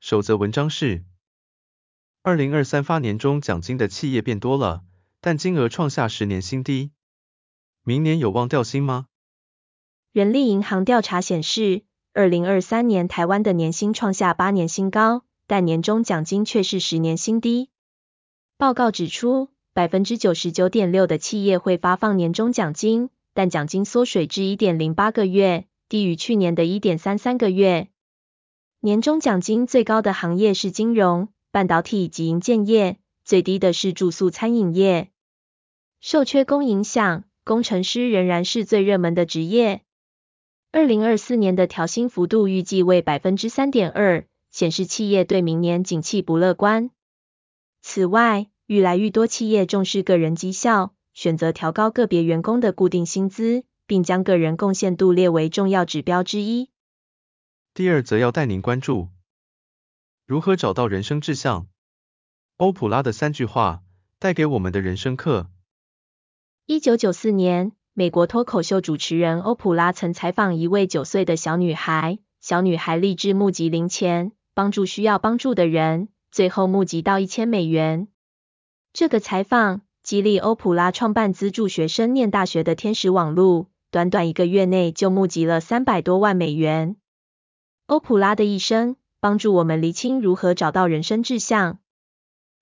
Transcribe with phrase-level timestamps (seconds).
[0.00, 1.02] 首则文章是：
[2.22, 4.84] 二零二三发年终奖金的企业变多了，
[5.20, 6.92] 但金额创下十年新低。
[7.82, 9.06] 明年有望调薪吗？
[10.12, 11.82] 人力银行调查显示，
[12.12, 17.68] 二零二三年台湾的年薪创下八年新高，但年终奖金却是十年新低。
[18.56, 27.88] 报告指出，百分之九十九点六的企业会发放年终奖金，但奖金缩水至一点零八个月，低于去年的一点三三个月。
[28.80, 35.10] 年终奖金最高的行业是金融、半导体及营建业，最低的是住宿餐饮业。
[36.00, 39.82] 受缺工影响，工程师仍然是最热门的职业。
[40.70, 46.90] 二零二四年的调薪幅度预计为百分之三点二，显示企业对明年景气不乐观。
[47.82, 56.68] 此外，愈来愈多企业重视个人绩效，选择调高个别员工的固定薪资，并将个人贡献度列为重要指标之一。
[57.78, 59.06] 第二则要带您关注
[60.26, 61.68] 如何找到人生志向。
[62.56, 63.84] 欧普拉的三句话
[64.18, 65.48] 带给我们的人生课。
[66.66, 67.70] 一九九四年。
[67.94, 78.08] 美国脱口秀主持人欧普拉曾采访一位九岁的小女孩，小女孩立志募集零钱，帮助需要帮助的人，最后募集到一千美元。
[78.92, 86.96] 这个采访激励欧普拉创办资助学生念大学的天使网路，短短一个月内就募集了三百多万美元。
[87.88, 91.80] 欧普拉的一生帮助我们厘清如何找到人生志向。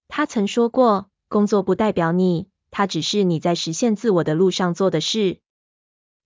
[0.06, 5.40] 他曾说过：“工作不代表你。”它只是你在实现自我的路上做的事。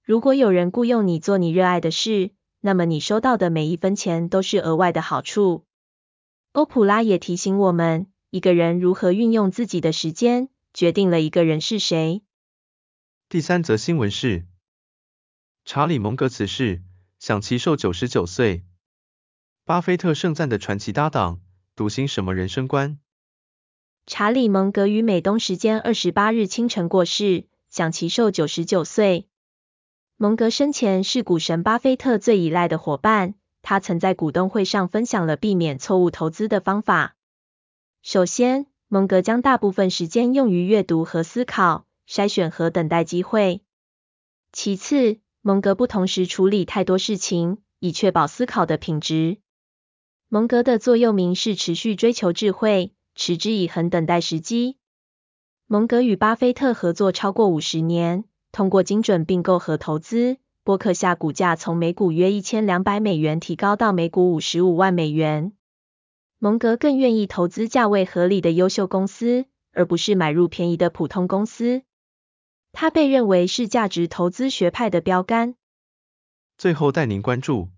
[0.03, 5.65] 如果有人雇佣你做你热爱的事，那么你收到的每一分钱都是额外的好处。
[6.53, 12.23] 欧普拉也提醒我们，一个人如何运用自己的时间，决定了一个人是谁。
[13.29, 14.47] 第三则新闻是，
[15.65, 16.83] 查理蒙格辞世，
[17.19, 18.65] 享耆寿九十九岁。
[19.65, 21.41] 巴菲特盛赞的传奇搭档，
[21.77, 22.99] 笃行什么人生观？
[24.05, 29.29] 查理·蒙格于美东时间二十八日清晨过世，享耆寿九十九岁。
[30.17, 37.15] 蒙格生前是股神巴菲特最依赖的伙伴，他曾在股东会上分享了避免错误投资的方法。
[38.03, 43.63] 首先，蒙格将大部分时间用于阅读和思考，筛选和等待机会。
[44.53, 49.39] 其次，蒙格不同时处理太多事情，以确保思考的品质。
[50.33, 52.95] 蒙格的座右铭是持续追求智慧。
[53.17, 54.79] 持之以恒等待时机。
[55.67, 65.53] 蒙格与巴菲特合作超过五十年，通过精准并购和投资，波克夏股价从每股约一千两百美元提高到每股五十五万美元。
[66.39, 71.83] 蒙格更愿意投资价位合理的优秀公司，而不是买入便宜的普通公司。
[72.73, 75.57] 他被认为是价值投资学派的标杆。
[76.57, 77.69] 最后带您关注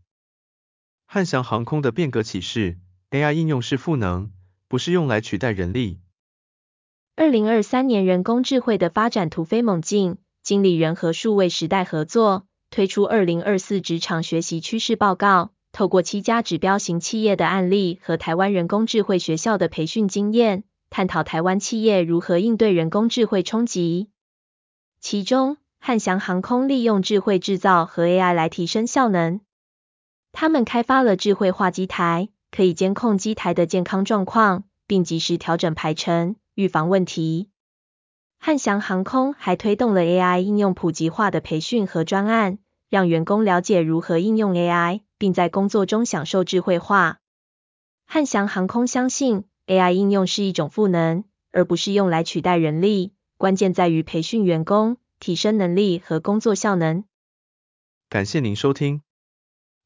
[1.14, 2.78] 汉翔航空的变革启示
[3.10, 4.32] ：AI 应用是赋能。
[4.66, 6.00] 不是用来取代人力。
[7.16, 24.08] 二零二三年人工智慧的发展突飞猛进，经理人和数位时代合作推出二零二四职场学习趋势报告，透过七家指标型企业的案例和台湾人工智慧学校的培训经验，探讨台湾企业如何应对人工智慧冲击。
[24.98, 29.42] 其中，汉翔航空利用智慧制造和 AI 来提升效能，
[30.32, 32.31] 他们开发了智慧化机台。
[32.54, 37.48] 可以监控机台的健康状况，并及时调整排程，预防问题。
[38.38, 42.59] 汉翔航空还推动了 AI 应用普及化的培训和专案，
[42.91, 47.20] 让员工了解如何应用 AI，并在工作中享受智慧化。
[48.04, 57.05] 汉翔航空相信，AI 应用是一种赋能，而不是用来取代人力，关键在于培训员工，提升能力和工作效能。
[58.11, 59.00] 感谢您收听。